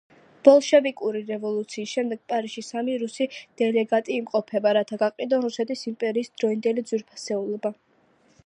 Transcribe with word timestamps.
ბოლშევიკური 0.47 1.19
რევოლუციის 1.25 1.91
შემდეგ 1.97 2.21
პარიზში 2.33 2.63
სამი 2.69 2.95
რუსი 3.03 3.27
დელეგატი 3.63 4.17
იმყოფება, 4.23 4.75
რათა 4.79 4.99
გაყიდონ 5.05 5.47
რუსეთის 5.49 5.87
იმპერიის 5.93 6.35
დროინდელი 6.43 6.89
ძვირფასეულობა. 6.93 7.77